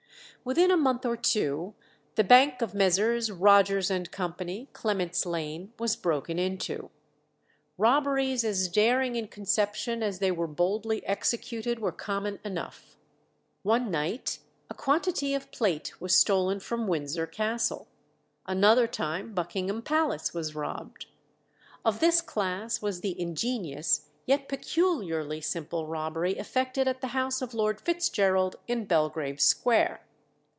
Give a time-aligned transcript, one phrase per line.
[0.43, 1.75] Within a month or two
[2.15, 3.29] the bank of Messrs.
[3.31, 4.33] Rogers and Co.,
[4.73, 6.89] Clement's Lane, was broken into.
[7.77, 12.97] Robberies as daring in conception as they were boldly executed were common enough.
[13.61, 17.87] One night a quantity of plate was stolen from Windsor Castle;
[18.47, 21.05] another time Buckingham Palace was robbed.
[21.85, 27.53] Of this class was the ingenious yet peculiarly simple robbery effected at the house of
[27.53, 30.01] Lord Fitzgerald in Belgrave Square.